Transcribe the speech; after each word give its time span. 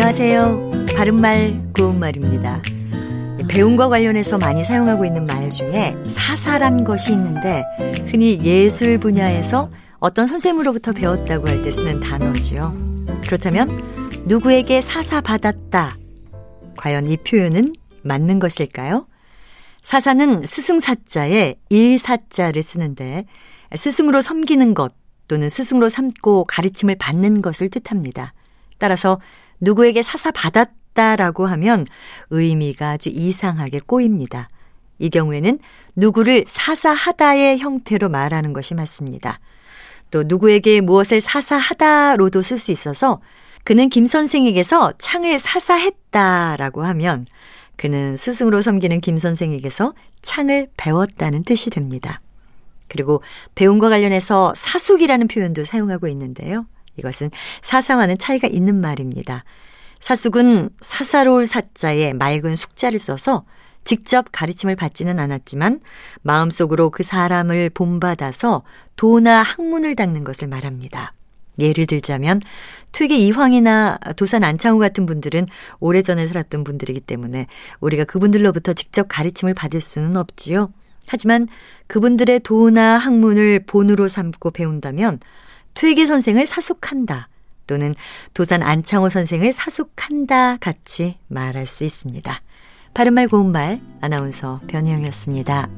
안녕하세요. 0.00 0.70
바른말, 0.94 1.72
고운말입니다. 1.76 2.62
배움과 3.48 3.88
관련해서 3.88 4.38
많이 4.38 4.62
사용하고 4.62 5.04
있는 5.04 5.26
말 5.26 5.50
중에 5.50 5.96
사사란 6.06 6.84
것이 6.84 7.12
있는데 7.14 7.64
흔히 8.08 8.38
예술 8.44 9.00
분야에서 9.00 9.68
어떤 9.98 10.28
선생으로부터 10.28 10.92
배웠다고 10.92 11.48
할 11.48 11.64
때 11.64 11.72
쓰는 11.72 11.98
단어지요. 11.98 13.06
그렇다면 13.24 13.68
누구에게 14.26 14.82
사사받았다. 14.82 15.96
과연 16.76 17.06
이 17.06 17.16
표현은 17.16 17.72
맞는 18.04 18.38
것일까요? 18.38 19.08
사사는 19.82 20.44
스승사자에 20.46 21.56
일사자를 21.70 22.62
쓰는데 22.62 23.24
스승으로 23.74 24.22
섬기는 24.22 24.74
것 24.74 24.94
또는 25.26 25.48
스승으로 25.48 25.88
삼고 25.88 26.44
가르침을 26.44 26.94
받는 27.00 27.42
것을 27.42 27.68
뜻합니다. 27.68 28.32
따라서 28.78 29.18
누구에게 29.60 30.02
사사 30.02 30.30
받았다라고 30.30 31.46
하면 31.46 31.86
의미가 32.30 32.90
아주 32.90 33.10
이상하게 33.10 33.80
꼬입니다. 33.86 34.48
이 34.98 35.10
경우에는 35.10 35.58
누구를 35.96 36.44
사사하다의 36.46 37.58
형태로 37.58 38.08
말하는 38.08 38.52
것이 38.52 38.74
맞습니다. 38.74 39.40
또 40.10 40.24
누구에게 40.26 40.80
무엇을 40.80 41.20
사사하다로도 41.20 42.42
쓸 42.42 42.58
수 42.58 42.72
있어서 42.72 43.20
그는 43.64 43.88
김 43.88 44.06
선생에게서 44.06 44.94
창을 44.98 45.38
사사했다라고 45.38 46.84
하면 46.84 47.24
그는 47.76 48.16
스승으로 48.16 48.62
섬기는 48.62 49.00
김 49.00 49.18
선생에게서 49.18 49.94
창을 50.22 50.68
배웠다는 50.76 51.44
뜻이 51.44 51.70
됩니다. 51.70 52.20
그리고 52.88 53.22
배움과 53.54 53.90
관련해서 53.90 54.54
사숙이라는 54.56 55.28
표현도 55.28 55.64
사용하고 55.64 56.08
있는데요. 56.08 56.66
이것은 56.98 57.30
사사와는 57.62 58.18
차이가 58.18 58.48
있는 58.48 58.80
말입니다. 58.80 59.44
사숙은 60.00 60.70
사사로울 60.80 61.46
사자에 61.46 62.12
맑은 62.12 62.56
숙자를 62.56 62.98
써서 62.98 63.44
직접 63.84 64.26
가르침을 64.30 64.76
받지는 64.76 65.18
않았지만 65.18 65.80
마음속으로 66.22 66.90
그 66.90 67.02
사람을 67.02 67.70
본받아서 67.70 68.62
도나 68.96 69.42
학문을 69.42 69.96
닦는 69.96 70.24
것을 70.24 70.46
말합니다. 70.48 71.14
예를 71.58 71.86
들자면 71.86 72.40
퇴계 72.92 73.16
이황이나 73.16 73.98
도산 74.16 74.44
안창호 74.44 74.78
같은 74.78 75.06
분들은 75.06 75.46
오래전에 75.80 76.26
살았던 76.26 76.64
분들이기 76.64 77.00
때문에 77.00 77.46
우리가 77.80 78.04
그분들로부터 78.04 78.74
직접 78.74 79.06
가르침을 79.08 79.54
받을 79.54 79.80
수는 79.80 80.16
없지요. 80.16 80.72
하지만 81.06 81.48
그분들의 81.86 82.40
도나 82.40 82.98
학문을 82.98 83.64
본으로 83.66 84.08
삼고 84.08 84.50
배운다면 84.50 85.20
퇴계 85.78 86.06
선생을 86.06 86.48
사숙한다 86.48 87.28
또는 87.68 87.94
도산 88.34 88.64
안창호 88.64 89.10
선생을 89.10 89.52
사숙한다 89.52 90.56
같이 90.56 91.18
말할 91.28 91.66
수 91.66 91.84
있습니다. 91.84 92.42
바른말 92.94 93.28
고운말 93.28 93.80
아나운서 94.00 94.60
변희영이었습니다. 94.66 95.68